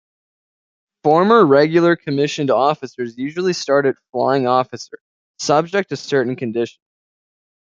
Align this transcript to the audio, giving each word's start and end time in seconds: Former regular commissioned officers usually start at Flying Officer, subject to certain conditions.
Former 1.03 1.45
regular 1.45 1.95
commissioned 1.95 2.49
officers 2.49 3.19
usually 3.19 3.53
start 3.53 3.85
at 3.85 3.97
Flying 4.11 4.47
Officer, 4.47 4.97
subject 5.37 5.89
to 5.89 5.95
certain 5.95 6.35
conditions. 6.35 6.81